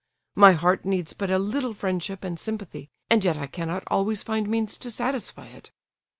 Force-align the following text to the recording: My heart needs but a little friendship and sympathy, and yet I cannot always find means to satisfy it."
My 0.33 0.53
heart 0.53 0.83
needs 0.83 1.13
but 1.13 1.29
a 1.29 1.37
little 1.37 1.75
friendship 1.75 2.23
and 2.23 2.39
sympathy, 2.39 2.89
and 3.11 3.23
yet 3.23 3.37
I 3.37 3.45
cannot 3.45 3.83
always 3.85 4.23
find 4.23 4.49
means 4.49 4.75
to 4.77 4.89
satisfy 4.89 5.45
it." 5.49 5.69